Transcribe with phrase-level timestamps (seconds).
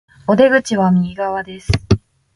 [0.25, 1.71] お出口は右側です